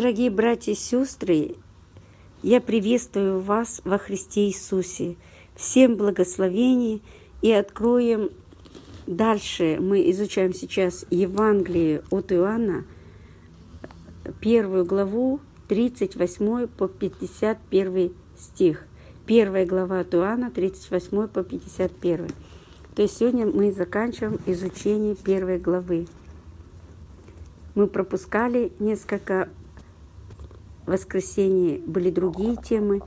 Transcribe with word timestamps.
Дорогие 0.00 0.30
братья 0.30 0.70
и 0.70 0.76
сестры, 0.76 1.56
я 2.44 2.60
приветствую 2.60 3.40
вас 3.40 3.80
во 3.84 3.98
Христе 3.98 4.46
Иисусе. 4.46 5.16
Всем 5.56 5.96
благословений 5.96 7.02
и 7.42 7.50
откроем 7.50 8.30
дальше. 9.08 9.78
Мы 9.80 10.08
изучаем 10.12 10.54
сейчас 10.54 11.04
Евангелие 11.10 12.04
от 12.10 12.30
Иоанна, 12.30 12.84
первую 14.40 14.84
главу, 14.84 15.40
38 15.66 16.68
по 16.68 16.86
51 16.86 18.12
стих. 18.38 18.84
Первая 19.26 19.66
глава 19.66 19.98
от 19.98 20.14
Иоанна, 20.14 20.52
38 20.52 21.26
по 21.26 21.42
51. 21.42 22.28
То 22.94 23.02
есть 23.02 23.16
сегодня 23.16 23.46
мы 23.46 23.72
заканчиваем 23.72 24.38
изучение 24.46 25.16
первой 25.16 25.58
главы. 25.58 26.06
Мы 27.74 27.88
пропускали 27.88 28.70
несколько 28.78 29.48
воскресений, 30.88 31.78
были 31.78 32.10
другие 32.10 32.56
темы. 32.56 33.02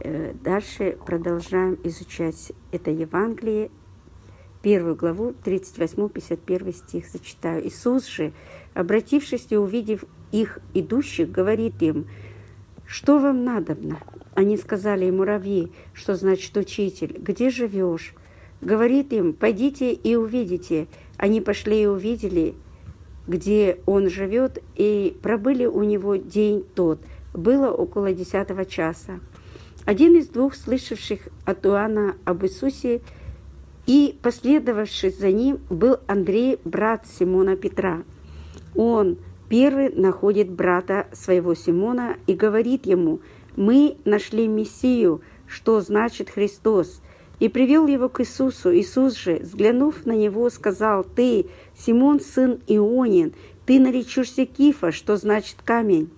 Э, 0.00 0.34
дальше 0.42 0.98
продолжаем 1.06 1.78
изучать 1.84 2.52
это 2.72 2.90
Евангелие, 2.90 3.70
первую 4.62 4.96
главу, 4.96 5.34
38-51 5.44 6.72
стих 6.74 7.08
зачитаю. 7.08 7.66
Иисус 7.66 8.06
же, 8.06 8.32
обратившись 8.74 9.46
и 9.50 9.56
увидев 9.56 10.04
их 10.32 10.58
идущих, 10.74 11.30
говорит 11.30 11.80
им, 11.80 12.06
«Что 12.86 13.18
вам 13.18 13.44
надобно?» 13.44 13.98
Они 14.34 14.56
сказали 14.56 15.04
ему, 15.04 15.18
муравьи, 15.18 15.72
что 15.92 16.14
значит 16.14 16.56
«учитель», 16.56 17.16
«Где 17.18 17.50
живешь?» 17.50 18.14
Говорит 18.60 19.12
им, 19.12 19.34
«Пойдите 19.34 19.92
и 19.92 20.16
увидите». 20.16 20.88
Они 21.16 21.40
пошли 21.40 21.82
и 21.82 21.86
увидели, 21.86 22.54
где 23.26 23.78
он 23.86 24.08
живет, 24.08 24.62
и 24.76 25.16
пробыли 25.22 25.66
у 25.66 25.82
него 25.82 26.16
день 26.16 26.64
тот. 26.74 27.00
Было 27.34 27.70
около 27.70 28.12
десятого 28.12 28.64
часа. 28.64 29.20
Один 29.84 30.16
из 30.16 30.28
двух, 30.28 30.54
слышавших 30.54 31.28
от 31.44 31.64
Иоанна 31.64 32.16
об 32.24 32.44
Иисусе 32.44 33.00
и 33.86 34.18
последовавший 34.22 35.10
за 35.10 35.30
ним, 35.30 35.60
был 35.70 35.98
Андрей, 36.06 36.58
брат 36.64 37.06
Симона 37.06 37.56
Петра. 37.56 38.02
Он 38.74 39.18
первый 39.48 39.90
находит 39.94 40.50
брата 40.50 41.06
своего 41.12 41.54
Симона 41.54 42.16
и 42.26 42.34
говорит 42.34 42.86
ему, 42.86 43.20
«Мы 43.56 43.96
нашли 44.04 44.46
Мессию, 44.46 45.22
что 45.46 45.80
значит 45.80 46.30
Христос» 46.30 47.00
и 47.40 47.48
привел 47.48 47.86
его 47.86 48.08
к 48.08 48.20
Иисусу. 48.20 48.74
Иисус 48.74 49.16
же, 49.16 49.36
взглянув 49.36 50.04
на 50.04 50.12
него, 50.12 50.50
сказал, 50.50 51.04
«Ты, 51.04 51.46
Симон, 51.76 52.20
сын 52.20 52.60
Ионин, 52.66 53.32
ты 53.64 53.78
наречешься 53.80 54.44
Кифа, 54.44 54.92
что 54.92 55.16
значит 55.16 55.56
камень». 55.64 56.10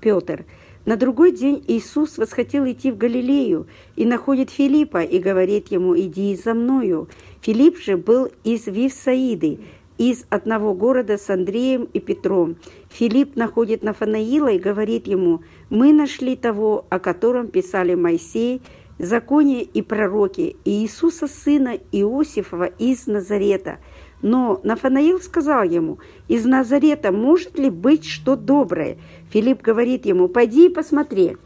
Петр. 0.00 0.44
На 0.84 0.96
другой 0.96 1.32
день 1.32 1.62
Иисус 1.66 2.16
восхотел 2.16 2.64
идти 2.64 2.90
в 2.90 2.96
Галилею 2.96 3.66
и 3.96 4.06
находит 4.06 4.50
Филиппа 4.50 5.02
и 5.02 5.18
говорит 5.18 5.68
ему, 5.68 5.98
«Иди 5.98 6.34
за 6.34 6.54
мною». 6.54 7.08
Филипп 7.42 7.78
же 7.78 7.96
был 7.96 8.30
из 8.42 8.66
Вифсаиды, 8.66 9.58
из 9.98 10.24
одного 10.30 10.74
города 10.74 11.18
с 11.18 11.28
Андреем 11.28 11.88
и 11.92 12.00
Петром. 12.00 12.56
Филипп 12.88 13.36
находит 13.36 13.82
Нафанаила 13.82 14.50
и 14.50 14.58
говорит 14.58 15.06
ему, 15.06 15.42
«Мы 15.70 15.92
нашли 15.92 16.36
того, 16.36 16.86
о 16.88 16.98
котором 16.98 17.48
писали 17.48 17.94
Моисей, 17.94 18.62
законе 18.98 19.62
и 19.62 19.82
пророки, 19.82 20.56
и 20.64 20.70
Иисуса 20.70 21.26
сына 21.26 21.78
Иосифова 21.92 22.64
из 22.64 23.06
Назарета. 23.06 23.78
Но 24.22 24.60
Нафанаил 24.64 25.20
сказал 25.20 25.62
ему, 25.62 25.98
из 26.26 26.44
Назарета 26.44 27.12
может 27.12 27.58
ли 27.58 27.70
быть 27.70 28.04
что 28.04 28.36
доброе? 28.36 28.98
Филипп 29.30 29.62
говорит 29.62 30.06
ему, 30.06 30.28
пойди 30.28 30.66
и 30.66 30.72
посмотри. 30.72 31.36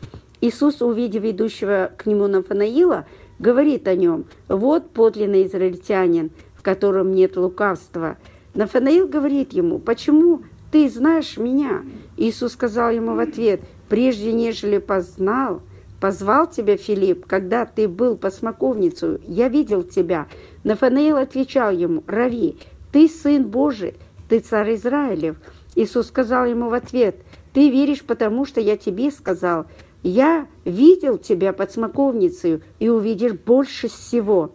Иисус, 0.40 0.80
увидев 0.80 1.24
идущего 1.24 1.92
к 1.96 2.06
нему 2.06 2.26
Нафанаила, 2.26 3.06
говорит 3.38 3.86
о 3.88 3.94
нем, 3.94 4.24
вот 4.48 4.90
подлинный 4.90 5.46
израильтянин, 5.46 6.30
в 6.56 6.62
котором 6.62 7.12
нет 7.12 7.36
лукавства. 7.36 8.16
Нафанаил 8.54 9.06
говорит 9.06 9.52
ему, 9.52 9.78
почему 9.78 10.42
ты 10.70 10.88
знаешь 10.88 11.36
меня? 11.36 11.82
Иисус 12.16 12.52
сказал 12.52 12.90
ему 12.90 13.14
в 13.14 13.18
ответ, 13.18 13.60
прежде 13.88 14.32
нежели 14.32 14.78
познал, 14.78 15.60
Позвал 16.02 16.50
тебя 16.50 16.76
Филипп, 16.76 17.26
когда 17.26 17.64
ты 17.64 17.86
был 17.86 18.16
по 18.16 18.32
смоковницу, 18.32 19.20
я 19.24 19.46
видел 19.46 19.84
тебя. 19.84 20.26
Нафанаил 20.64 21.16
отвечал 21.16 21.70
ему, 21.72 22.04
Рави, 22.06 22.56
ты 22.92 23.08
сын 23.08 23.44
Божий, 23.44 23.94
ты 24.28 24.40
царь 24.40 24.74
Израилев. 24.74 25.36
Иисус 25.74 26.08
сказал 26.08 26.44
ему 26.46 26.68
в 26.68 26.74
ответ, 26.74 27.16
ты 27.52 27.70
веришь, 27.70 28.02
потому 28.02 28.44
что 28.44 28.60
я 28.60 28.76
тебе 28.76 29.10
сказал, 29.10 29.66
я 30.02 30.46
видел 30.64 31.18
тебя 31.18 31.52
под 31.52 31.72
смоковницей 31.72 32.62
и 32.78 32.88
увидишь 32.88 33.32
больше 33.32 33.88
всего. 33.88 34.52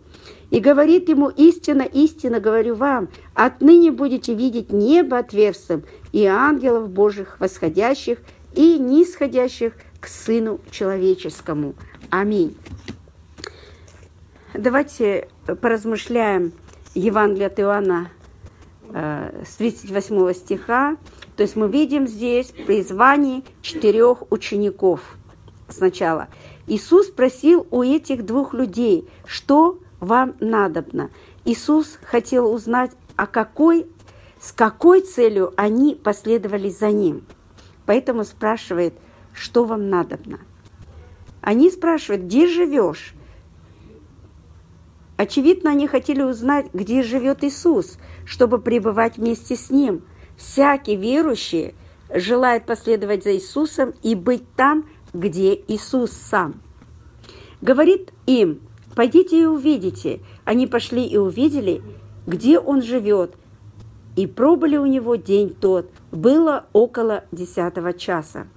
И 0.49 0.59
говорит 0.59 1.09
ему, 1.09 1.29
истинно, 1.29 1.81
истинно 1.81 2.39
говорю 2.39 2.75
вам, 2.75 3.09
отныне 3.33 3.91
будете 3.91 4.33
видеть 4.33 4.71
небо 4.71 5.17
отверстым 5.17 5.83
и 6.13 6.25
ангелов 6.25 6.89
Божьих 6.89 7.39
восходящих 7.39 8.19
и 8.53 8.77
нисходящих 8.77 9.73
к 9.99 10.07
Сыну 10.07 10.59
Человеческому. 10.71 11.75
Аминь. 12.09 12.55
Давайте 14.53 15.27
поразмышляем 15.55 16.51
Евангелие 16.93 17.47
от 17.47 17.59
Иоанна 17.59 18.09
э, 18.89 19.43
с 19.47 19.55
38 19.55 20.33
стиха. 20.33 20.97
То 21.35 21.43
есть 21.43 21.55
мы 21.55 21.69
видим 21.69 22.07
здесь 22.07 22.47
призвание 22.65 23.43
четырех 23.61 24.31
учеников 24.31 25.17
сначала. 25.69 26.27
Иисус 26.65 27.07
спросил 27.07 27.67
у 27.71 27.83
этих 27.83 28.25
двух 28.25 28.53
людей, 28.53 29.07
что 29.25 29.79
вам 29.99 30.35
надобно. 30.39 31.09
Иисус 31.45 31.99
хотел 32.03 32.51
узнать, 32.51 32.91
а 33.15 33.25
какой, 33.25 33.87
с 34.39 34.51
какой 34.51 35.01
целью 35.01 35.53
они 35.55 35.95
последовали 35.95 36.69
за 36.69 36.91
Ним. 36.91 37.23
Поэтому 37.85 38.23
спрашивает– 38.23 38.93
что 39.37 39.63
вам 39.65 39.89
надобно. 39.89 40.39
Они 41.41 41.69
спрашивают, 41.69 42.23
где 42.23 42.47
живешь? 42.47 43.13
Очевидно, 45.17 45.71
они 45.71 45.87
хотели 45.87 46.21
узнать, 46.21 46.67
где 46.73 47.01
живет 47.01 47.43
Иисус, 47.43 47.97
чтобы 48.23 48.59
пребывать 48.59 49.17
вместе 49.17 49.55
с 49.55 49.71
Ним. 49.71 50.03
Всякий 50.37 50.95
верующий 50.95 51.73
желает 52.13 52.67
последовать 52.67 53.23
за 53.23 53.35
Иисусом 53.35 53.93
и 54.03 54.13
быть 54.13 54.43
там, 54.55 54.85
где 55.13 55.55
Иисус 55.67 56.11
сам. 56.11 56.61
Говорит 57.61 58.13
им, 58.27 58.61
пойдите 58.95 59.41
и 59.41 59.45
увидите. 59.45 60.19
Они 60.45 60.67
пошли 60.67 61.03
и 61.03 61.17
увидели, 61.17 61.81
где 62.27 62.59
Он 62.59 62.83
живет, 62.83 63.33
и 64.15 64.27
пробыли 64.27 64.77
у 64.77 64.85
Него 64.85 65.15
день 65.15 65.49
тот. 65.49 65.89
Было 66.11 66.67
около 66.73 67.23
десятого 67.31 67.93
часа. 67.93 68.47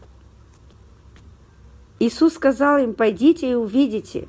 Иисус 1.98 2.34
сказал 2.34 2.78
им, 2.78 2.92
пойдите 2.92 3.50
и 3.50 3.54
увидите. 3.54 4.28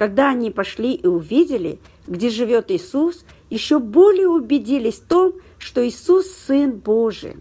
Когда 0.00 0.30
они 0.30 0.50
пошли 0.50 0.94
и 0.94 1.06
увидели, 1.06 1.78
где 2.06 2.30
живет 2.30 2.70
Иисус, 2.70 3.26
еще 3.50 3.78
более 3.78 4.28
убедились 4.28 4.94
в 4.94 5.06
том, 5.06 5.34
что 5.58 5.86
Иисус– 5.86 6.26
Сын 6.46 6.72
Божий. 6.72 7.36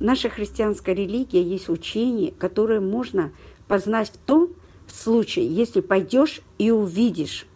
Наша 0.00 0.28
христианская 0.30 0.96
религия 0.96 1.40
есть 1.40 1.68
учение, 1.68 2.32
которое 2.32 2.80
можно 2.80 3.30
познать 3.68 4.10
в 4.10 4.16
том 4.16 4.48
случае, 4.88 5.46
если 5.46 5.80
пойдешь 5.80 6.40
и 6.58 6.72
увидишь. 6.72 7.46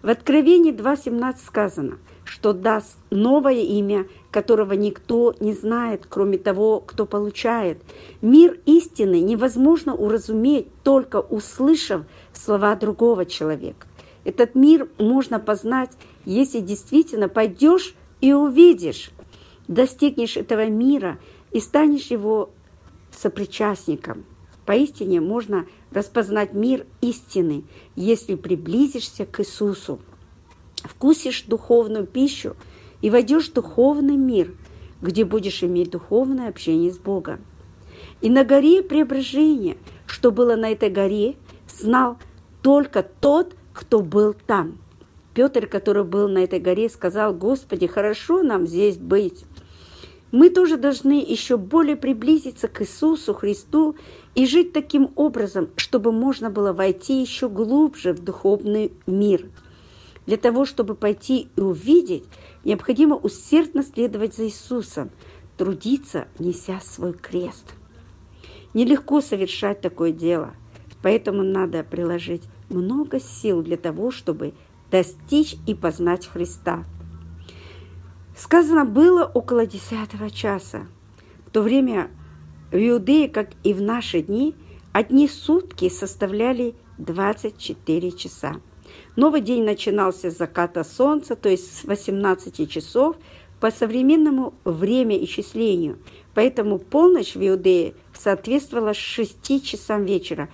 В 0.00 0.08
Откровении 0.08 0.72
2.17 0.72 1.36
сказано, 1.44 1.98
что 2.24 2.52
даст 2.52 2.96
новое 3.10 3.60
имя, 3.60 4.06
которого 4.30 4.74
никто 4.74 5.34
не 5.40 5.52
знает, 5.52 6.06
кроме 6.08 6.38
того, 6.38 6.80
кто 6.80 7.04
получает. 7.04 7.82
Мир 8.22 8.60
истины 8.64 9.20
невозможно 9.20 9.94
уразуметь, 9.94 10.68
только 10.82 11.20
услышав 11.20 12.02
слова 12.38 12.76
другого 12.76 13.26
человека. 13.26 13.86
Этот 14.24 14.54
мир 14.54 14.88
можно 14.98 15.40
познать, 15.40 15.90
если 16.24 16.60
действительно 16.60 17.28
пойдешь 17.28 17.94
и 18.20 18.32
увидишь, 18.32 19.10
достигнешь 19.66 20.36
этого 20.36 20.66
мира 20.66 21.18
и 21.52 21.60
станешь 21.60 22.06
его 22.06 22.50
сопричастником. 23.10 24.24
Поистине 24.66 25.20
можно 25.20 25.66
распознать 25.90 26.52
мир 26.52 26.86
истины, 27.00 27.64
если 27.96 28.34
приблизишься 28.34 29.24
к 29.24 29.40
Иисусу, 29.40 29.98
вкусишь 30.84 31.42
духовную 31.42 32.06
пищу– 32.06 32.54
и 33.00 33.10
войдешь 33.10 33.48
в 33.48 33.52
духовный 33.52 34.16
мир, 34.16 34.54
где 35.00 35.24
будешь 35.24 35.62
иметь 35.62 35.90
духовное 35.90 36.48
общение 36.48 36.92
с 36.92 36.98
Богом. 36.98 37.40
И 38.20 38.30
на 38.30 38.44
горе 38.44 38.82
преображения, 38.82 39.76
что 40.06 40.32
было 40.32 40.56
на 40.56 40.70
этой 40.70 40.90
горе, 40.90 41.36
знал 41.68 42.18
только 42.68 43.02
тот, 43.02 43.56
кто 43.72 44.02
был 44.02 44.34
там. 44.34 44.76
Петр, 45.32 45.66
который 45.66 46.04
был 46.04 46.28
на 46.28 46.40
этой 46.40 46.60
горе, 46.60 46.90
сказал, 46.90 47.32
«Господи, 47.32 47.86
хорошо 47.86 48.42
нам 48.42 48.66
здесь 48.66 48.98
быть. 48.98 49.46
Мы 50.32 50.50
тоже 50.50 50.76
должны 50.76 51.24
еще 51.26 51.56
более 51.56 51.96
приблизиться 51.96 52.68
к 52.68 52.82
Иисусу 52.82 53.32
Христу 53.32 53.96
и 54.34 54.46
жить 54.46 54.74
таким 54.74 55.12
образом, 55.16 55.70
чтобы 55.76 56.12
можно 56.12 56.50
было 56.50 56.74
войти 56.74 57.22
еще 57.22 57.48
глубже 57.48 58.12
в 58.12 58.22
духовный 58.22 58.92
мир. 59.06 59.46
Для 60.26 60.36
того, 60.36 60.66
чтобы 60.66 60.94
пойти 60.94 61.48
и 61.56 61.60
увидеть, 61.62 62.24
необходимо 62.64 63.16
усердно 63.16 63.82
следовать 63.82 64.34
за 64.34 64.44
Иисусом, 64.44 65.08
трудиться, 65.56 66.28
неся 66.38 66.80
свой 66.82 67.14
крест. 67.14 67.64
Нелегко 68.74 69.22
совершать 69.22 69.80
такое 69.80 70.12
дело, 70.12 70.52
поэтому 71.00 71.42
надо 71.42 71.82
приложить 71.82 72.42
много 72.68 73.20
сил 73.20 73.62
для 73.62 73.76
того, 73.76 74.10
чтобы 74.10 74.54
достичь 74.90 75.56
и 75.66 75.74
познать 75.74 76.26
Христа. 76.26 76.84
Сказано 78.36 78.84
было 78.84 79.24
около 79.24 79.66
десятого 79.66 80.30
часа. 80.30 80.86
В 81.46 81.50
то 81.50 81.62
время 81.62 82.10
в 82.70 82.76
Иудее, 82.76 83.28
как 83.28 83.50
и 83.64 83.72
в 83.72 83.82
наши 83.82 84.22
дни, 84.22 84.54
одни 84.92 85.28
сутки 85.28 85.88
составляли 85.88 86.74
24 86.98 88.12
часа. 88.12 88.60
Новый 89.16 89.40
день 89.40 89.64
начинался 89.64 90.30
с 90.30 90.38
заката 90.38 90.84
солнца, 90.84 91.34
то 91.36 91.48
есть 91.48 91.80
с 91.80 91.84
18 91.84 92.70
часов 92.70 93.16
по 93.60 93.70
современному 93.70 94.54
времяисчислению. 94.64 95.98
Поэтому 96.34 96.78
полночь 96.78 97.34
в 97.34 97.46
Иудее 97.46 97.94
соответствовала 98.14 98.94
6 98.94 99.64
часам 99.64 100.04
вечера, 100.04 100.48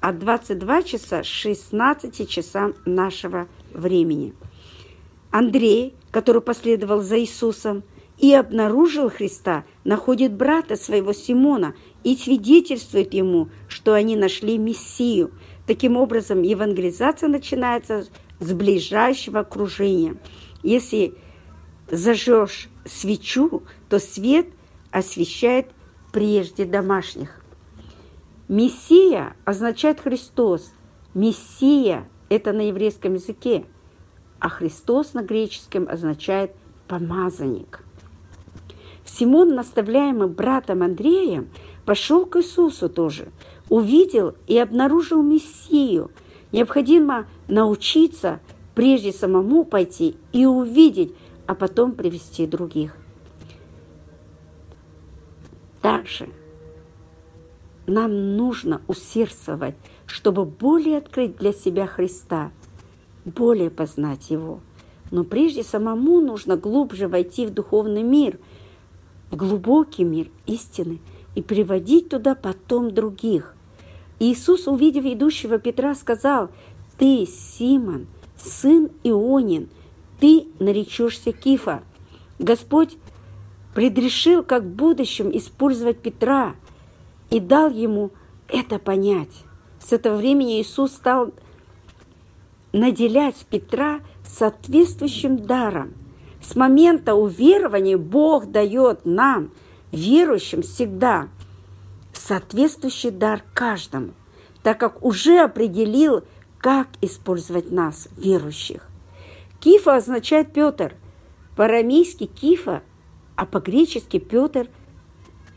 а 0.00 0.12
22 0.12 0.82
часа 0.82 1.22
16 1.22 2.28
часам 2.28 2.74
нашего 2.84 3.48
времени. 3.72 4.34
Андрей, 5.30 5.94
который 6.10 6.40
последовал 6.40 7.02
за 7.02 7.20
Иисусом 7.20 7.84
и 8.18 8.34
обнаружил 8.34 9.10
Христа, 9.10 9.64
находит 9.84 10.32
брата 10.32 10.76
своего 10.76 11.12
Симона 11.12 11.74
и 12.02 12.16
свидетельствует 12.16 13.14
ему, 13.14 13.48
что 13.68 13.94
они 13.94 14.16
нашли 14.16 14.58
Мессию. 14.58 15.30
Таким 15.66 15.96
образом, 15.96 16.42
евангелизация 16.42 17.28
начинается 17.28 18.06
с 18.40 18.52
ближайшего 18.52 19.40
окружения. 19.40 20.16
Если 20.62 21.14
зажжешь 21.90 22.68
свечу, 22.84 23.62
то 23.88 23.98
свет 23.98 24.46
освещает 24.90 25.68
прежде 26.12 26.64
домашних. 26.64 27.39
Мессия 28.50 29.36
означает 29.44 30.00
Христос. 30.00 30.72
Мессия– 31.14 32.08
это 32.28 32.52
на 32.52 32.62
еврейском 32.62 33.14
языке, 33.14 33.64
а 34.40 34.48
Христос 34.48 35.14
на 35.14 35.22
греческом 35.22 35.86
означает 35.88 36.50
помазанник. 36.88 37.84
Симон, 39.04 39.54
наставляемый 39.54 40.26
братом 40.26 40.82
Андреем, 40.82 41.48
пошел 41.86 42.26
к 42.26 42.38
Иисусу 42.38 42.88
тоже, 42.88 43.28
увидел 43.68 44.34
и 44.48 44.58
обнаружил 44.58 45.22
Мессию. 45.22 46.10
Необходимо 46.50 47.28
научиться 47.46 48.40
прежде 48.74 49.12
самому 49.12 49.62
пойти 49.62 50.16
и 50.32 50.44
увидеть, 50.44 51.14
а 51.46 51.54
потом 51.54 51.92
привести 51.92 52.48
других. 52.48 52.96
Также 55.80 56.28
нам 57.90 58.36
нужно 58.36 58.80
усердствовать, 58.86 59.74
чтобы 60.06 60.44
более 60.44 60.98
открыть 60.98 61.36
для 61.36 61.52
себя 61.52 61.86
Христа, 61.86 62.52
более 63.24 63.70
познать 63.70 64.30
Его. 64.30 64.60
Но 65.10 65.24
прежде 65.24 65.62
самому 65.62 66.20
нужно 66.20 66.56
глубже 66.56 67.08
войти 67.08 67.46
в 67.46 67.52
духовный 67.52 68.02
мир, 68.02 68.38
в 69.30 69.36
глубокий 69.36 70.04
мир 70.04 70.28
истины 70.46 71.00
и 71.34 71.42
приводить 71.42 72.08
туда 72.08 72.34
потом 72.34 72.92
других. 72.92 73.54
Иисус, 74.18 74.66
увидев 74.66 75.04
идущего 75.04 75.58
Петра, 75.58 75.94
сказал, 75.94 76.50
«Ты, 76.98 77.26
Симон, 77.26 78.06
сын 78.36 78.90
Ионин, 79.02 79.68
ты 80.20 80.46
наречешься 80.58 81.32
Кифа». 81.32 81.82
Господь 82.38 82.96
предрешил 83.74 84.42
как 84.42 84.64
в 84.64 84.74
будущем 84.74 85.34
использовать 85.36 85.98
Петра 85.98 86.54
и 87.30 87.40
дал 87.40 87.70
ему 87.70 88.10
это 88.48 88.78
понять. 88.78 89.44
С 89.78 89.92
этого 89.92 90.16
времени 90.16 90.60
Иисус 90.60 90.92
стал 90.92 91.32
наделять 92.72 93.46
Петра 93.48 94.00
соответствующим 94.24 95.38
даром. 95.38 95.94
С 96.42 96.54
момента 96.56 97.14
уверования 97.14 97.98
Бог 97.98 98.50
дает 98.50 99.04
нам, 99.04 99.50
верующим, 99.92 100.62
всегда 100.62 101.28
соответствующий 102.12 103.10
дар 103.10 103.42
каждому, 103.54 104.12
так 104.62 104.78
как 104.78 105.04
уже 105.04 105.38
определил, 105.38 106.24
как 106.58 106.88
использовать 107.00 107.70
нас, 107.70 108.08
верующих. 108.16 108.86
Кифа 109.60 109.96
означает 109.96 110.52
Петр. 110.52 110.94
По-арамейски 111.56 112.26
Кифа 112.26 112.82
а 113.40 113.46
по-гречески 113.46 114.18
Петр, 114.18 114.68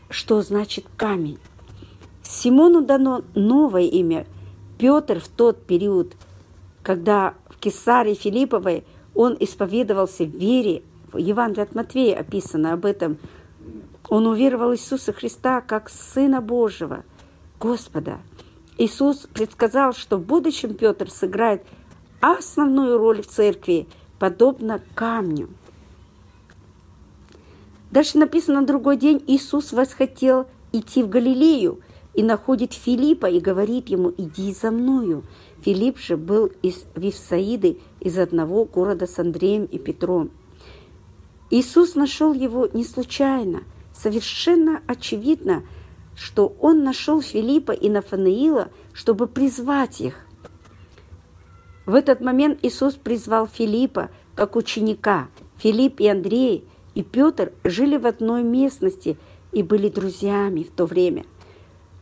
что 0.08 0.40
значит 0.40 0.86
камень. 0.96 1.38
Симону 2.28 2.82
дано 2.82 3.22
новое 3.34 3.82
имя 3.82 4.26
Петр 4.78 5.20
в 5.20 5.28
тот 5.28 5.64
период, 5.64 6.14
когда 6.82 7.34
в 7.48 7.58
Кесаре 7.58 8.14
Филипповой 8.14 8.84
он 9.14 9.36
исповедовался 9.38 10.24
в 10.24 10.30
вере, 10.30 10.82
в 11.12 11.18
Евангелии 11.18 11.62
от 11.62 11.74
Матвея 11.74 12.18
описано 12.18 12.72
об 12.72 12.84
этом. 12.84 13.18
Он 14.08 14.26
уверовал 14.26 14.74
Иисуса 14.74 15.12
Христа 15.12 15.60
как 15.60 15.88
Сына 15.88 16.40
Божьего, 16.40 17.04
Господа. 17.60 18.18
Иисус 18.76 19.28
предсказал, 19.32 19.92
что 19.92 20.16
в 20.16 20.24
будущем 20.24 20.74
Петр 20.74 21.10
сыграет 21.10 21.62
основную 22.20 22.98
роль 22.98 23.22
в 23.22 23.26
церкви, 23.28 23.86
подобно 24.18 24.80
камню– 24.94 25.48
Дальше 27.94 28.18
написано, 28.18 28.60
на 28.60 28.66
другой 28.66 28.96
день 28.96 29.22
Иисус 29.28 29.72
восхотел 29.72 30.48
идти 30.72 31.04
в 31.04 31.08
Галилею 31.08 31.78
и 32.14 32.22
находит 32.22 32.72
Филиппа 32.72 33.26
и 33.26 33.40
говорит 33.40 33.88
ему, 33.88 34.12
иди 34.16 34.52
за 34.52 34.70
мною. 34.70 35.24
Филипп 35.62 35.98
же 35.98 36.16
был 36.16 36.50
из 36.62 36.84
Вифсаиды, 36.94 37.78
из 38.00 38.18
одного 38.18 38.64
города 38.64 39.06
с 39.06 39.18
Андреем 39.18 39.64
и 39.64 39.78
Петром. 39.78 40.30
Иисус 41.50 41.94
нашел 41.94 42.32
его 42.32 42.68
не 42.72 42.84
случайно, 42.84 43.62
совершенно 43.92 44.82
очевидно, 44.86 45.62
что 46.14 46.54
он 46.60 46.84
нашел 46.84 47.20
Филиппа 47.20 47.72
и 47.72 47.88
Нафанаила, 47.88 48.68
чтобы 48.92 49.26
призвать 49.26 50.00
их. 50.00 50.20
В 51.86 51.94
этот 51.94 52.20
момент 52.20 52.60
Иисус 52.62 52.94
призвал 52.94 53.46
Филиппа 53.46 54.10
как 54.34 54.56
ученика. 54.56 55.28
Филипп 55.58 56.00
и 56.00 56.08
Андрей– 56.08 56.64
и 56.94 57.02
Петр 57.02 57.52
жили 57.64 57.96
в 57.96 58.06
одной 58.06 58.42
местности 58.42 59.16
и 59.52 59.62
были 59.62 59.88
друзьями 59.88 60.62
в 60.62 60.70
то 60.70 60.86
время. 60.86 61.24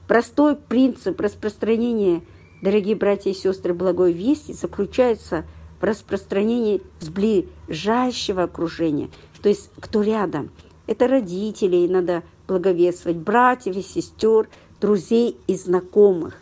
Простой 0.07 0.57
принцип 0.57 1.21
распространения, 1.21 2.23
дорогие 2.61 2.97
братья 2.97 3.31
и 3.31 3.35
сестры, 3.35 3.75
благой 3.75 4.13
вести 4.13 4.53
заключается 4.53 5.45
в 5.81 5.85
распространении 5.85 6.83
с 7.01 7.09
ближайшего 7.09 8.45
окружения, 8.45 9.11
то 9.43 9.49
есть 9.49 9.71
кто 9.81 10.03
рядом. 10.03 10.51
Это 10.87 11.09
родителей 11.09 11.89
надо 11.89 12.23
благовествовать, 12.47 13.19
братьев 13.19 13.77
и 13.77 13.83
сестер, 13.83 14.49
друзей 14.81 15.37
и 15.47 15.55
знакомых. 15.55 16.41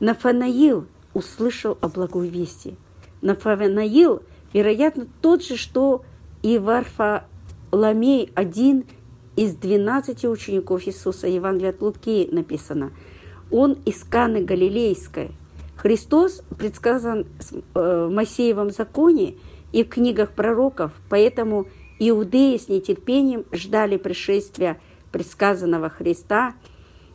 Нафанаил 0.00 0.86
услышал 1.14 1.76
о 1.80 1.88
благой 1.88 2.28
вести. 2.28 2.76
Нафанаил– 3.20 4.22
вероятно, 4.52 5.06
тот 5.20 5.44
же, 5.44 5.56
что 5.56 6.04
и 6.42 6.58
Варфоломей, 6.58 8.30
один 8.34 8.86
из 9.38 9.54
двенадцати 9.54 10.26
учеников 10.26 10.86
Иисуса, 10.86 11.28
Евангелие 11.28 11.70
от 11.70 11.80
Луки 11.80 12.28
написано. 12.30 12.90
Он 13.50 13.76
из 13.84 14.02
Каны 14.02 14.42
Галилейской. 14.42 15.30
Христос 15.76 16.42
предсказан 16.58 17.26
э, 17.74 18.06
в 18.06 18.10
Моисеевом 18.10 18.70
законе 18.70 19.36
и 19.72 19.84
в 19.84 19.88
книгах 19.88 20.32
пророков, 20.32 20.90
поэтому 21.08 21.68
иудеи 22.00 22.56
с 22.56 22.68
нетерпением 22.68 23.44
ждали 23.52 23.96
пришествия 23.96 24.80
предсказанного 25.12 25.88
Христа. 25.88 26.54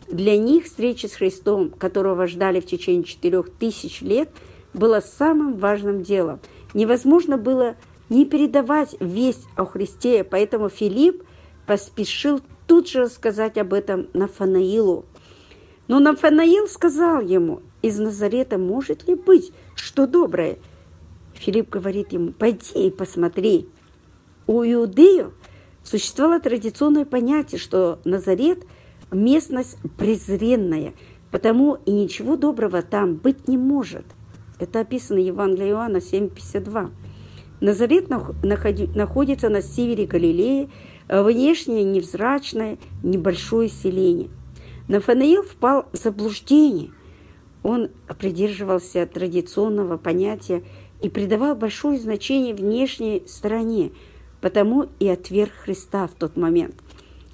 Для 0.07 0.37
них 0.37 0.65
встреча 0.65 1.09
с 1.09 1.13
Христом, 1.13 1.71
которого 1.71 2.27
ждали 2.27 2.61
в 2.61 2.65
течение 2.65 3.03
четырех 3.03 3.49
тысяч 3.49 4.01
лет, 4.01 4.29
была 4.73 5.01
самым 5.01 5.57
важным 5.57 6.03
делом– 6.03 6.39
невозможно 6.73 7.37
было 7.37 7.75
не 8.09 8.25
передавать 8.25 8.95
весть 8.99 9.47
о 9.55 9.65
Христе, 9.65 10.23
поэтому 10.23 10.69
Филипп 10.69 11.23
поспешил 11.65 12.41
тут 12.67 12.89
же 12.89 13.01
рассказать 13.01 13.57
об 13.57 13.73
этом 13.73 14.07
Нафанаилу. 14.13 15.05
Но 15.87 15.99
Нафанаил 15.99 16.67
сказал 16.67 17.21
ему, 17.21 17.61
из 17.81 17.99
Назарета 17.99 18.57
может 18.57 19.07
ли 19.07 19.15
быть 19.15 19.51
что 19.75 20.07
доброе? 20.07 20.57
Филипп 21.33 21.69
говорит 21.69 22.13
ему, 22.13 22.31
пойди 22.31 22.87
и 22.87 22.91
посмотри. 22.91 23.67
у 24.47 24.63
иудеев 24.63 25.33
существовало 25.83 26.39
традиционное 26.39 27.05
понятие, 27.05 27.59
что 27.59 27.99
Назарет– 28.05 28.65
местность 29.13 29.77
презренная, 29.97 30.93
потому 31.31 31.77
и 31.85 31.91
ничего 31.91 32.35
доброго 32.35 32.81
там 32.81 33.15
быть 33.15 33.47
не 33.47 33.57
может. 33.57 34.05
Это 34.59 34.81
описано 34.81 35.19
в 35.19 35.25
Евангелии 35.25 35.69
Иоанна 35.69 35.97
7,52. 35.97 36.91
Назарет 37.61 38.09
находится 38.09 39.49
на 39.49 39.61
севере 39.61 40.05
Галилеи, 40.05 40.69
внешне 41.07 41.83
невзрачное 41.83 42.77
небольшое 43.03 43.69
селение. 43.69 44.29
Нафанаил 44.87 45.43
впал 45.43 45.85
в 45.91 45.97
заблуждение. 45.97 46.91
Он 47.63 47.89
придерживался 48.19 49.05
традиционного 49.05 49.97
понятия 49.97 50.63
и 51.01 51.09
придавал 51.09 51.55
большое 51.55 51.97
значение 51.97 52.53
внешней 52.53 53.23
стороне, 53.27 53.91
потому 54.41 54.87
и 54.99 55.07
отверг 55.07 55.51
Христа 55.63 56.07
в 56.07 56.11
тот 56.11 56.35
момент. 56.35 56.75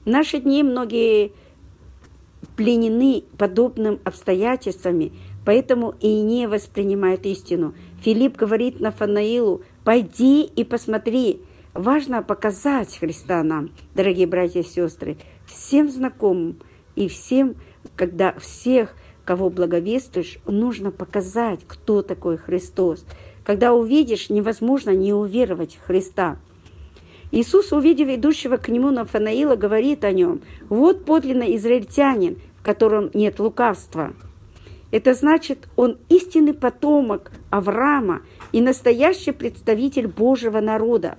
В 0.06 0.08
наши 0.08 0.40
дни 0.40 0.64
многие 0.64 1.32
пленены 2.56 3.24
подобным 3.38 4.00
обстоятельствами, 4.04 5.14
поэтому 5.46 5.96
и 6.00 6.22
не 6.22 6.48
воспринимают 6.48 7.26
истину. 7.26 7.74
Филипп 8.02 8.38
говорит 8.38 8.80
Нафанаилу, 8.80 9.62
«Пойди 9.84 10.44
и 10.44 10.64
посмотри». 10.64 11.42
Важно 11.74 12.24
показать 12.24 12.98
Христа 12.98 13.44
нам, 13.44 13.70
дорогие 13.96 14.28
братья 14.28 14.62
и 14.62 14.64
сестры, 14.64 15.18
всем 15.46 15.90
знакомым 15.90 16.60
и 16.96 17.08
всем, 17.08 17.56
когда 17.96 18.34
всех, 18.34 18.96
кого 19.24 19.50
благовествуешь, 19.50 20.40
нужно 20.46 20.92
показать, 20.92 21.62
кто 21.68 22.02
такой 22.02 22.38
Христос– 22.38 23.06
когда 23.50 23.74
увидишь, 23.74 24.30
невозможно 24.30 24.92
не 24.92 25.12
уверовать 25.12 25.76
в 25.82 25.88
Христа. 25.88 26.38
Иисус, 27.32 27.74
увидев 27.74 28.08
идущего 28.08 28.58
к 28.58 28.70
нему 28.70 28.92
Нафанаила, 28.92 29.56
говорит 29.56 30.04
о 30.04 30.12
нем, 30.12 30.42
«Вот 30.70 31.04
подлинно 31.04 31.56
израильтянин, 31.56 32.38
в 32.60 32.64
котором 32.64 33.10
нет 33.16 33.40
лукавства». 33.40 34.14
Это 34.92 35.16
значит, 35.16 35.68
он 35.76 35.98
истинный 36.10 36.54
потомок 36.54 37.32
Авраама 37.50 38.22
и 38.52 38.62
настоящий 38.62 39.32
представитель 39.32 40.08
Божьего 40.08 40.60
народа. 40.60 41.18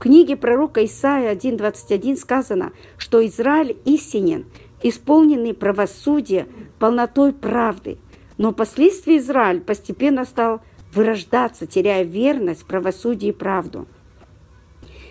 Книге 0.00 0.34
пророка 0.34 0.82
Исаия 0.86 1.34
1.21 1.34 2.16
сказано, 2.16 2.72
что 2.96 3.24
Израиль 3.26 3.76
истинен, 3.84 4.46
исполненный 4.82 5.52
правосудия, 5.52 6.48
полнотой 6.78 7.34
правды. 7.34 7.98
Но 8.38 8.52
впоследствии 8.52 9.18
Израиль 9.18 9.60
постепенно 9.60 10.24
стал 10.24 10.62
вырождаться, 10.94 11.66
теряя 11.66 12.02
верность, 12.02 12.64
правосудие 12.64 13.32
и 13.32 13.34
правду. 13.34 13.86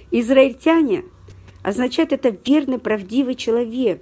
Израильтяне 0.09 1.03
означает 1.61 2.11
это 2.11 2.35
верный, 2.43 2.79
правдивый 2.79 3.35
человек. 3.35 4.01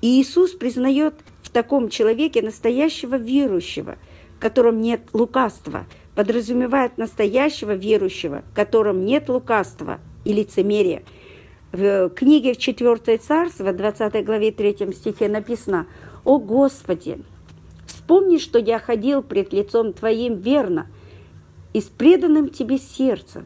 И 0.00 0.22
Иисус 0.22 0.52
признает 0.52 1.16
в 1.42 1.50
таком 1.50 1.90
человеке 1.90 2.40
настоящего 2.40 3.16
верующего, 3.16 3.98
в 4.38 4.40
котором 4.40 4.80
нет 4.80 5.02
лукавства, 5.12 5.84
подразумевает 6.18 6.98
настоящего 6.98 7.76
верующего, 7.76 8.42
в 8.50 8.52
котором 8.56 9.04
нет 9.04 9.28
лукавства 9.28 10.00
и 10.24 10.32
лицемерия. 10.32 11.04
В 11.70 12.08
книге 12.08 12.54
в 12.54 12.56
4 12.56 13.18
царство, 13.18 13.72
20 13.72 14.24
главе 14.24 14.50
3 14.50 14.92
стихе 14.94 15.28
написано 15.28 15.86
«О 16.24 16.40
Господи, 16.40 17.20
Вспомни, 17.86 18.38
что 18.38 18.58
я 18.58 18.80
ходил 18.80 19.22
пред 19.22 19.52
лицом 19.52 19.92
Твоим 19.92 20.34
верно 20.34 20.88
и 21.72 21.80
с 21.80 21.84
преданным 21.84 22.48
Тебе 22.48 22.78
сердцем, 22.78 23.44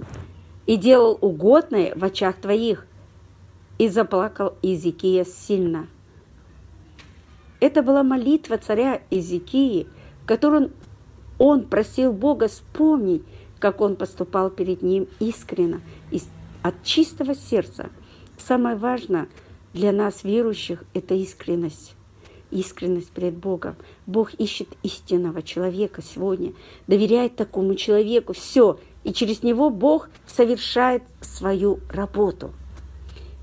и 0.64 0.76
делал 0.76 1.18
угодное 1.20 1.92
в 1.94 2.02
очах 2.02 2.36
Твоих, 2.36 2.86
и 3.76 3.88
заплакал 3.88 4.54
Изикия 4.62 5.26
сильно. 5.26 5.88
Это 7.60 7.82
была 7.82 8.02
молитва 8.02 8.56
царя 8.56 9.02
Изикии, 9.10 9.88
в 10.22 10.26
которой 10.26 10.70
он 11.44 11.64
просил 11.64 12.12
Бога 12.12 12.46
вспомнить, 12.46 13.24
как 13.58 13.80
он 13.80 13.96
поступал 13.96 14.48
перед 14.48 14.80
ним 14.82 15.08
искренно, 15.18 15.80
от 16.62 16.84
чистого 16.84 17.34
сердца. 17.34 17.90
Самое 18.38 18.76
важное 18.76 19.26
для 19.74 19.90
нас, 19.90 20.22
верующих, 20.22 20.84
это 20.94 21.14
искренность 21.14 21.96
искренность 22.52 23.10
перед 23.10 23.34
Богом. 23.34 23.76
Бог 24.06 24.34
ищет 24.34 24.68
истинного 24.82 25.42
человека 25.42 26.02
сегодня, 26.02 26.52
доверяет 26.86 27.34
такому 27.34 27.74
человеку 27.74 28.34
все, 28.34 28.78
и 29.04 29.12
через 29.12 29.42
него 29.42 29.70
Бог 29.70 30.10
совершает 30.26 31.02
свою 31.22 31.80
работу. 31.90 32.52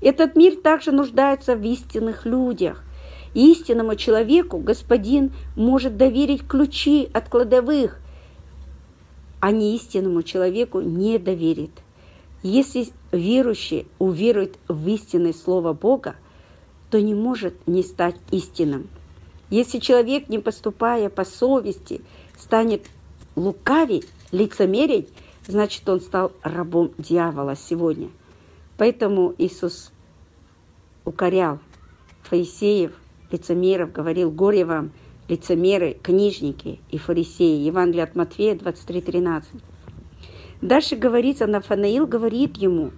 Этот 0.00 0.36
мир 0.36 0.54
также 0.56 0.92
нуждается 0.92 1.56
в 1.56 1.62
истинных 1.64 2.24
людях. 2.24 2.84
Истинному 3.34 3.96
человеку 3.96 4.58
Господин 4.58 5.32
может 5.56 5.96
доверить 5.96 6.46
ключи 6.46 7.08
от 7.12 7.28
кладовых, 7.28 7.98
а 9.40 9.52
не 9.52 9.74
истинному 9.76 10.22
человеку 10.22 10.80
не 10.80 11.18
доверит. 11.18 11.70
Если 12.42 12.88
верующий 13.12 13.86
уверует 13.98 14.56
в 14.68 14.88
истинное 14.88 15.32
Слово 15.32 15.72
Бога, 15.72 16.16
то 16.90 17.00
не 17.00 17.14
может 17.14 17.54
не 17.66 17.82
стать 17.82 18.16
истинным. 18.30 18.88
Если 19.50 19.78
человек, 19.78 20.28
не 20.28 20.38
поступая 20.38 21.08
по 21.08 21.24
совести, 21.24 22.00
станет 22.38 22.86
лукавить, 23.36 24.08
лицемерить, 24.32 25.08
значит, 25.46 25.88
он 25.88 26.00
стал 26.00 26.32
рабом 26.42 26.92
дьявола 26.98 27.56
сегодня. 27.56 28.10
Поэтому 28.76 29.34
Иисус 29.38 29.92
укорял 31.04 31.58
фарисеев, 32.22 32.92
лицемеров, 33.30 33.92
говорил, 33.92 34.30
горе 34.30 34.64
вам, 34.64 34.92
лицемеры, 35.28 35.96
книжники 36.02 36.80
и 36.90 36.98
фарисеи. 36.98 37.64
Евангелие 37.64 38.04
от 38.04 38.14
Матфея 38.14 38.54
23:13. 38.54 39.44
Дальше 40.60 40.96
говорится, 40.96 41.46
Нафанаил 41.46 42.06
говорит 42.06 42.56
ему, 42.56 42.90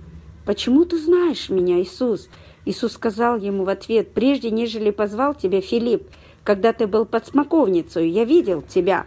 «Почему 0.44 0.84
ты 0.84 0.98
знаешь 0.98 1.48
меня, 1.48 1.80
Иисус?» 1.80 2.28
Иисус 2.64 2.92
сказал 2.92 3.38
ему 3.38 3.64
в 3.64 3.68
ответ, 3.68 4.12
«Прежде, 4.12 4.50
нежели 4.50 4.90
позвал 4.90 5.34
тебя 5.34 5.60
Филипп, 5.60 6.08
когда 6.42 6.72
ты 6.72 6.86
был 6.86 7.04
под 7.04 7.26
смоковницей, 7.26 8.10
я 8.10 8.24
видел 8.24 8.62
тебя». 8.62 9.06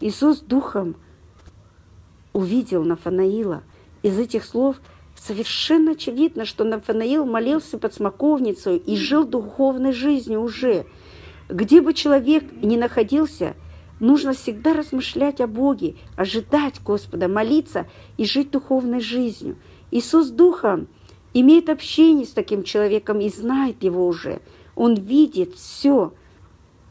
Иисус 0.00 0.40
духом 0.40 0.96
увидел 2.34 2.84
Нафанаила. 2.84 3.62
Из 4.02 4.18
этих 4.18 4.44
слов 4.44 4.76
совершенно 5.18 5.92
очевидно, 5.92 6.44
что 6.44 6.64
Нафанаил 6.64 7.24
молился 7.24 7.78
под 7.78 7.94
смоковницей 7.94 8.76
и 8.76 8.96
жил 8.96 9.24
духовной 9.24 9.92
жизнью 9.92 10.42
уже. 10.42 10.86
Где 11.48 11.80
бы 11.80 11.94
человек 11.94 12.44
ни 12.62 12.76
находился, 12.76 13.54
нужно 14.00 14.32
всегда 14.32 14.74
размышлять 14.74 15.40
о 15.40 15.46
Боге, 15.46 15.96
ожидать 16.16 16.82
Господа, 16.84 17.28
молиться 17.28 17.86
и 18.16 18.24
жить 18.24 18.50
духовной 18.50 19.00
жизнью. 19.00 19.56
Иисус 19.90 20.28
Духом 20.28 20.88
имеет 21.34 21.68
общение 21.68 22.26
с 22.26 22.30
таким 22.30 22.62
человеком 22.62 23.20
и 23.20 23.28
знает 23.28 23.82
его 23.82 24.06
уже. 24.06 24.40
Он 24.74 24.94
видит 24.94 25.54
все, 25.54 26.12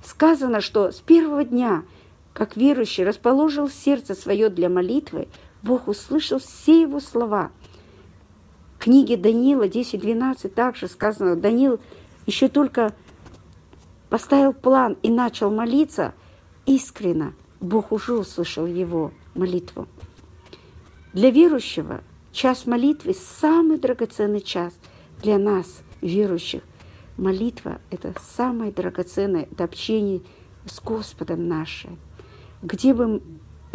Сказано, 0.05 0.61
что 0.61 0.91
с 0.91 0.99
первого 0.99 1.43
дня, 1.43 1.83
как 2.31 2.55
верующий 2.55 3.03
расположил 3.03 3.69
сердце 3.69 4.13
свое 4.13 4.49
для 4.49 4.69
молитвы, 4.69 5.27
Бог 5.63 5.87
услышал 5.87 6.37
все 6.37 6.81
его 6.81 6.99
слова. 6.99 7.51
Книге 8.85 9.17
Даниила 9.17 9.67
10.12 9.67 10.47
также 10.49 10.87
сказано, 10.87 11.35
Даниил 11.35 11.79
еще 12.27 12.49
только 12.49 12.93
поставил 14.11 14.53
план 14.53 14.95
и 15.01 15.09
начал 15.09 15.49
молиться 15.49 16.13
искренно, 16.67 17.33
Бог 17.59 17.91
уже 17.91 18.13
услышал 18.13 18.67
его 18.67 19.11
молитву. 19.33 19.87
Для 21.13 21.31
верующего 21.31 22.03
час 22.31 22.67
молитвы– 22.67 23.15
самый 23.39 23.79
драгоценный 23.79 24.41
час 24.41 24.75
для 25.19 25.39
нас, 25.39 25.81
верующих, 26.01 26.61
Молитва– 27.17 27.81
это 27.89 28.13
самое 28.35 28.71
драгоценное, 28.71 29.47
это 29.51 29.63
общение 29.63 30.21
с 30.67 30.79
Господом 30.79 31.47
наше. 31.47 31.89
Где 32.61 32.93
бы 32.93 33.23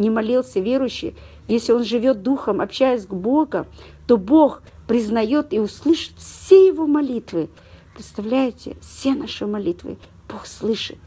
ни 0.00 0.08
молился 0.08 0.60
верующий, 0.60 1.14
если 1.46 1.72
он 1.72 1.84
живет 1.84 2.22
духом, 2.22 2.60
общаясь 2.60 3.02
с 3.02 3.06
Богом, 3.06 3.66
то 4.06 4.16
Бог 4.16 4.62
признает 4.88 5.52
и 5.52 5.60
услышит 5.60 6.14
все 6.18 6.66
его 6.66 6.86
молитвы. 6.86 7.48
Представляете, 7.94 8.76
все 8.80 9.14
наши 9.14 9.46
молитвы 9.46 9.98
Бог 10.28 10.46
слышит. 10.46 10.98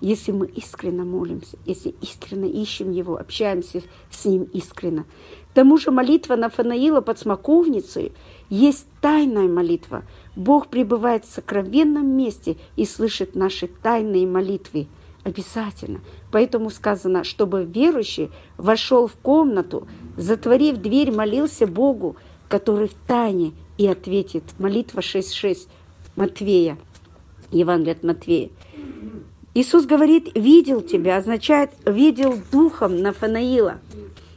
Если 0.00 0.30
мы 0.30 0.46
искренне 0.46 1.02
молимся, 1.02 1.58
если 1.64 1.94
искренне 2.00 2.48
ищем 2.50 2.92
Его, 2.92 3.16
общаемся 3.16 3.82
с 4.10 4.24
Ним 4.26 4.44
искренне. 4.52 5.04
К 5.50 5.54
тому 5.54 5.76
же 5.76 5.90
молитва 5.90 6.36
на 6.36 6.50
Фанаила 6.50 7.00
под 7.00 7.18
смоковницей 7.18 8.12
есть 8.48 8.86
тайная 9.00 9.48
молитва– 9.48 10.04
Бог 10.38 10.68
пребывает 10.68 11.24
в 11.24 11.32
сокровенном 11.32 12.06
месте 12.06 12.56
и 12.76 12.84
слышит 12.84 13.34
наши 13.34 13.66
тайные 13.66 14.24
молитвы. 14.24 14.86
Обязательно. 15.28 16.00
Поэтому 16.32 16.70
сказано, 16.70 17.22
чтобы 17.22 17.62
верующий 17.64 18.30
вошел 18.56 19.06
в 19.06 19.12
комнату, 19.16 19.86
затворив 20.16 20.78
дверь, 20.78 21.12
молился 21.12 21.66
Богу, 21.66 22.16
который 22.48 22.88
в 22.88 22.94
тайне 23.06 23.52
и 23.76 23.86
ответит. 23.86 24.42
Молитва 24.58 25.00
6.6 25.00 25.68
Матвея, 26.16 26.78
Евангелие 27.50 27.92
от 27.92 28.02
Матвея. 28.04 28.48
Иисус 29.52 29.84
говорит, 29.84 30.30
видел 30.34 30.80
тебя, 30.80 31.18
означает, 31.18 31.72
видел 31.84 32.38
духом 32.50 33.02
Нафанаила. 33.02 33.80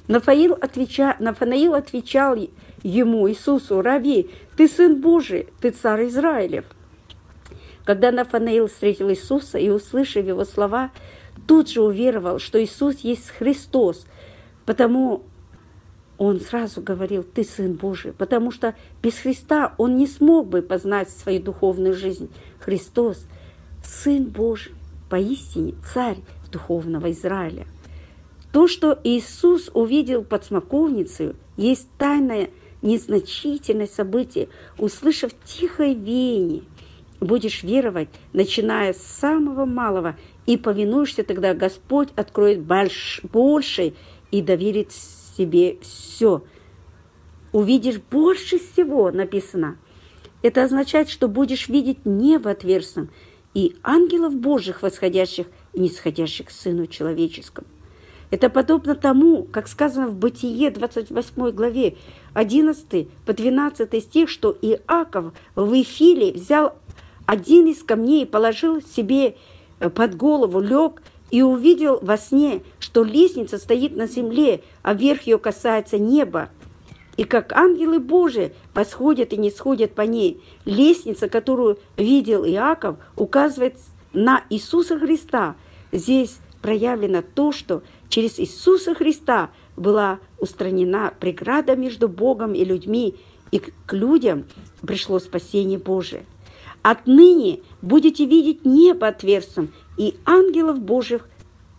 Нафаил, 0.09 0.57
отвеча, 0.59 1.15
Нафанаил 1.19 1.73
отвечал 1.73 2.35
ему, 2.83 3.29
Иисусу, 3.29 3.81
Рави, 3.81 4.29
ты 4.57 4.67
сын 4.67 4.99
Божий, 4.99 5.47
ты 5.61 5.69
царь 5.69 6.07
Израилев. 6.07 6.65
Когда 7.85 8.11
Нафанаил 8.11 8.67
встретил 8.67 9.09
Иисуса 9.09 9.57
и, 9.57 9.69
услышав 9.69 10.25
его 10.25 10.45
слова, 10.45 10.91
тут 11.47 11.69
же 11.69 11.81
уверовал, 11.81 12.39
что 12.39 12.63
Иисус 12.63 12.99
есть 12.99 13.29
Христос, 13.29 14.05
потому 14.65 15.23
он 16.17 16.39
сразу 16.39 16.81
говорил, 16.81 17.23
ты 17.23 17.43
Сын 17.43 17.73
Божий, 17.73 18.13
потому 18.13 18.51
что 18.51 18.75
без 19.01 19.17
Христа 19.17 19.73
он 19.79 19.97
не 19.97 20.05
смог 20.05 20.47
бы 20.47 20.61
познать 20.61 21.09
свою 21.09 21.41
духовную 21.41 21.95
жизнь. 21.95 22.29
Христос– 22.59 23.25
Сын 23.83 24.25
Божий, 24.25 24.73
поистине 25.09 25.73
царь 25.93 26.17
духовного 26.51 27.11
Израиля. 27.11 27.65
То, 28.51 28.67
что 28.67 28.99
Иисус 29.03 29.71
увидел 29.73 30.23
под 30.23 30.45
смоковницей, 30.45 31.33
есть 31.57 31.87
тайное 31.97 32.49
незначительное 32.81 33.87
событие. 33.87 34.49
Услышав 34.77 35.31
тихое 35.45 35.93
веяние, 35.93 36.63
будешь 37.21 37.63
веровать, 37.63 38.09
начиная 38.33 38.93
с 38.93 39.01
самого 39.01 39.65
малого, 39.65 40.17
и 40.45 40.57
повинуешься 40.57 41.23
тогда, 41.23 41.53
Господь 41.53 42.09
откроет 42.15 42.61
больш, 42.61 43.21
больше 43.23 43.93
и 44.31 44.41
доверит 44.41 44.91
себе 44.91 45.77
все. 45.81 46.43
Увидишь 47.53 48.01
больше 48.09 48.59
всего, 48.59 49.11
написано. 49.11 49.77
Это 50.41 50.63
означает, 50.63 51.09
что 51.09 51.27
будешь 51.27 51.69
видеть 51.69 52.05
небо 52.05 52.51
отверстным 52.51 53.09
и 53.53 53.75
ангелов 53.83 54.35
Божьих, 54.35 54.81
восходящих 54.81 55.47
и 55.73 55.81
нисходящих 55.81 56.47
к 56.47 56.51
Сыну 56.51 56.87
Человеческому. 56.87 57.67
Это 58.31 58.49
подобно 58.49 58.95
тому, 58.95 59.43
как 59.43 59.67
сказано 59.67 60.07
в 60.07 60.15
Бытие 60.15 60.71
28 60.71 61.51
главе 61.51 61.97
11 62.33 63.09
по 63.25 63.33
12 63.33 64.03
стих, 64.03 64.29
что 64.29 64.57
Иаков 64.61 65.33
в 65.55 65.73
Эфиле 65.81 66.31
взял 66.31 66.75
один 67.31 67.67
из 67.67 67.81
камней 67.81 68.25
положил 68.25 68.81
себе 68.81 69.37
под 69.79 70.17
голову, 70.17 70.59
лег 70.59 71.01
и 71.29 71.41
увидел 71.41 71.97
во 72.01 72.17
сне, 72.17 72.61
что 72.77 73.05
лестница 73.05 73.57
стоит 73.57 73.95
на 73.95 74.05
земле, 74.05 74.63
а 74.81 74.93
верх 74.93 75.21
ее 75.21 75.37
касается 75.39 75.97
неба. 75.97 76.49
И 77.15 77.23
как 77.23 77.53
ангелы 77.53 78.01
Божии 78.01 78.51
восходят 78.73 79.31
и 79.31 79.37
не 79.37 79.49
сходят 79.49 79.95
по 79.95 80.01
ней. 80.01 80.43
Лестница, 80.65 81.29
которую 81.29 81.79
видел 81.95 82.43
Иаков, 82.43 82.97
указывает 83.15 83.77
на 84.11 84.43
Иисуса 84.49 84.99
Христа. 84.99 85.55
Здесь 85.93 86.37
проявлено 86.61 87.21
то, 87.21 87.53
что 87.53 87.81
через 88.09 88.39
Иисуса 88.39 88.93
Христа 88.93 89.51
была 89.77 90.19
устранена 90.37 91.13
преграда 91.17 91.77
между 91.77 92.09
Богом 92.09 92.55
и 92.55 92.65
людьми, 92.65 93.15
и 93.51 93.59
к 93.59 93.93
людям 93.93 94.43
пришло 94.85 95.17
спасение 95.19 95.79
Божие. 95.79 96.25
Отныне 96.83 97.59
будете 97.81 98.25
видеть 98.25 98.65
небо 98.65 99.07
отверстым 99.07 99.73
и 99.97 100.15
ангелов 100.25 100.79
Божьих, 100.79 101.27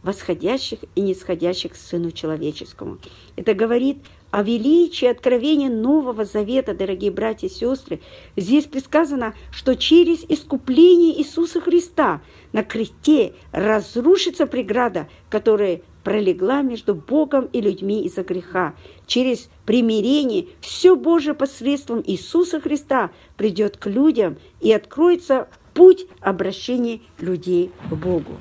восходящих 0.02 0.80
и 0.94 1.00
нисходящих 1.00 1.72
к 1.72 1.76
Сыну 1.76 2.12
Человеческому. 2.12 2.98
Это 3.36 3.54
говорит 3.54 3.98
о 4.32 4.42
величии 4.42 5.06
откровения 5.06 5.68
Нового 5.68 6.24
Завета, 6.24 6.74
дорогие 6.74 7.10
братья 7.10 7.46
и 7.46 7.50
сестры. 7.50 8.00
Здесь 8.34 8.64
предсказано, 8.64 9.34
что 9.52 9.76
через 9.76 10.24
искупление 10.26 11.20
Иисуса 11.20 11.60
Христа 11.60 12.22
на 12.52 12.64
кресте 12.64 13.34
разрушится 13.52 14.46
преграда, 14.46 15.06
которая 15.28 15.82
пролегла 16.02 16.62
между 16.62 16.94
Богом 16.94 17.44
и 17.52 17.60
людьми 17.60 18.06
из-за 18.06 18.22
греха. 18.22 18.74
Через 19.06 19.50
примирение 19.66 20.46
все 20.62 20.96
Божие 20.96 21.34
посредством 21.34 22.02
Иисуса 22.04 22.58
Христа 22.58 23.10
придет 23.36 23.76
к 23.76 23.86
людям 23.86 24.38
и 24.62 24.72
откроется 24.72 25.46
путь 25.74 26.06
обращения 26.20 27.00
людей 27.20 27.70
к 27.90 27.94
Богу. 27.94 28.32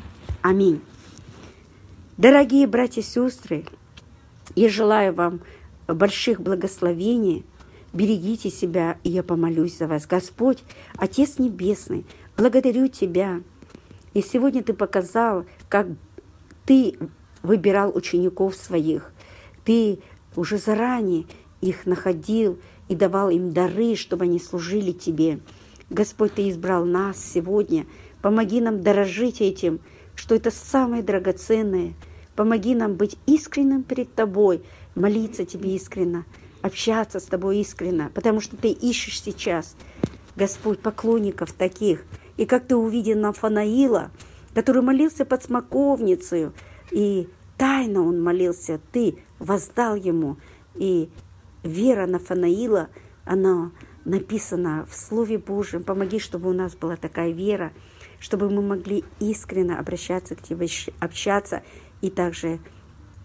Аминь. 0.41 0.79
Дорогие 2.17 2.65
братья 2.65 3.01
и 3.01 3.03
сестры, 3.03 3.65
я 4.55 4.69
желаю 4.69 5.13
вам 5.13 5.41
больших 5.93 6.41
благословений. 6.41 7.45
Берегите 7.93 8.49
себя, 8.49 8.97
и 9.03 9.09
я 9.09 9.21
помолюсь 9.21 9.77
за 9.77 9.87
вас. 9.87 10.07
Господь, 10.07 10.63
Отец 10.95 11.39
Небесный, 11.39 12.05
благодарю 12.37 12.87
Тебя. 12.87 13.41
И 14.13 14.21
сегодня 14.21 14.63
Ты 14.63 14.73
показал, 14.73 15.45
как 15.69 15.87
Ты 16.65 16.97
выбирал 17.43 17.91
учеников 17.95 18.55
своих. 18.55 19.11
Ты 19.65 19.99
уже 20.35 20.57
заранее 20.57 21.25
их 21.59 21.85
находил 21.85 22.59
и 22.87 22.95
давал 22.95 23.29
им 23.29 23.51
дары, 23.51 23.95
чтобы 23.95 24.25
они 24.25 24.39
служили 24.39 24.91
Тебе. 24.91 25.39
Господь, 25.89 26.35
Ты 26.35 26.49
избрал 26.49 26.85
нас 26.85 27.17
сегодня. 27.23 27.85
Помоги 28.21 28.61
нам 28.61 28.81
дорожить 28.81 29.41
этим, 29.41 29.79
что 30.15 30.35
это 30.35 30.51
самое 30.51 31.03
драгоценное. 31.03 31.93
Помоги 32.35 32.75
нам 32.75 32.95
быть 32.95 33.17
искренним 33.25 33.83
перед 33.83 34.13
Тобой, 34.13 34.63
молиться 34.95 35.45
Тебе 35.45 35.75
искренно, 35.75 36.25
общаться 36.61 37.19
с 37.19 37.23
Тобой 37.23 37.59
искренно, 37.59 38.11
потому 38.13 38.39
что 38.41 38.57
Ты 38.57 38.69
ищешь 38.69 39.21
сейчас, 39.21 39.75
Господь, 40.35 40.79
поклонников 40.79 41.53
таких. 41.53 42.03
И 42.37 42.45
как 42.45 42.67
Ты 42.67 42.75
увидел 42.75 43.19
Нафанаила, 43.19 44.11
который 44.53 44.81
молился 44.81 45.25
под 45.25 45.43
смоковницей, 45.43 46.51
и 46.91 47.29
тайно 47.57 48.01
он 48.01 48.21
молился, 48.21 48.79
Ты 48.91 49.17
воздал 49.39 49.95
ему, 49.95 50.37
и 50.75 51.09
вера 51.63 52.05
Нафанаила, 52.07 52.89
она 53.25 53.71
написано 54.05 54.85
в 54.89 54.95
Слове 54.95 55.37
Божьем. 55.37 55.83
Помоги, 55.83 56.19
чтобы 56.19 56.49
у 56.49 56.53
нас 56.53 56.75
была 56.75 56.95
такая 56.95 57.31
вера, 57.31 57.71
чтобы 58.19 58.49
мы 58.49 58.61
могли 58.61 59.03
искренне 59.19 59.75
обращаться 59.75 60.35
к 60.35 60.41
Тебе, 60.41 60.67
общаться 60.99 61.63
и 62.01 62.09
также 62.09 62.59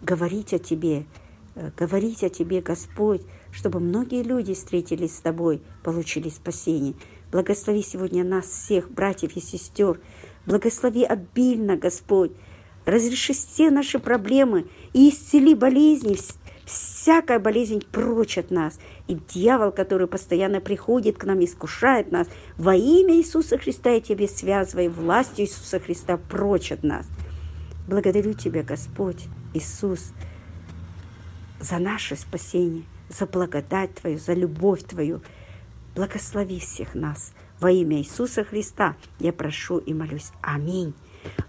говорить 0.03 0.53
о 0.53 0.59
Тебе, 0.59 1.07
говорить 1.77 2.23
о 2.23 2.29
Тебе, 2.29 2.61
Господь, 2.61 3.23
чтобы 3.51 3.81
многие 3.81 4.23
люди 4.23 4.55
встретились 4.55 5.17
с 5.17 5.21
Тобой, 5.21 5.63
получили 5.83 6.29
спасение. 6.29 6.95
Благослови 7.33 7.83
сегодня 7.83 8.25
нас 8.25 8.47
всех, 8.47 8.91
братьев 8.91 9.37
и 9.37 9.41
сестер. 9.41 10.01
Благослови 10.47 11.05
обильно, 11.05 11.77
Господь. 11.77 12.33
Разреши 12.85 13.33
все 13.33 13.71
наши 13.71 13.99
проблемы 13.99 14.67
и 14.93 15.09
исцели 15.09 15.55
болезни, 15.55 16.17
всякая 16.65 17.41
болезнь 17.41 17.83
прочь 17.91 18.39
от 18.39 18.51
нас. 18.53 18.79
И 19.09 19.19
дьявол, 19.35 19.73
который 19.73 20.07
постоянно 20.07 20.61
приходит 20.61 21.19
к 21.19 21.25
нам, 21.25 21.45
искушает 21.45 22.13
нас, 22.13 22.29
во 22.57 22.77
имя 22.77 23.17
Иисуса 23.17 23.59
Христа 23.59 23.91
я 23.91 24.01
тебе 24.01 24.29
связываю, 24.29 24.91
властью 24.93 25.47
Иисуса 25.47 25.81
Христа 25.81 26.17
прочь 26.17 26.71
от 26.71 26.85
нас. 26.85 27.07
Благодарю 27.89 28.35
Тебя, 28.35 28.63
Господь, 28.63 29.25
Иисус, 29.53 30.13
за 31.61 31.79
наше 31.79 32.17
спасение, 32.17 32.85
за 33.09 33.27
благодать 33.27 33.95
Твою, 33.95 34.19
за 34.19 34.35
любовь 34.35 34.83
Твою. 34.85 35.23
Благослови 35.95 36.59
всех 36.59 36.95
нас. 36.95 37.33
Во 37.61 37.71
имя 37.71 37.99
Иисуса 37.99 38.45
Христа 38.45 38.97
я 39.19 39.33
прошу 39.33 39.79
и 39.79 39.95
молюсь. 39.95 40.31
Аминь. 40.43 40.95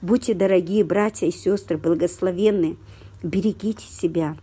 Будьте, 0.01 0.33
дорогие 0.33 0.83
братья 0.83 1.27
и 1.27 1.31
сестры, 1.31 1.77
благословенны. 1.77 2.77
Берегите 3.23 3.85
себя 3.85 4.37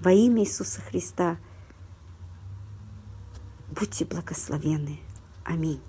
во 0.00 0.12
имя 0.12 0.42
Иисуса 0.42 0.80
Христа. 0.80 1.36
Будьте 3.70 4.04
благословенны. 4.04 5.00
Аминь. 5.44 5.80